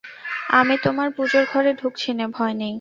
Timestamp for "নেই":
2.53-2.69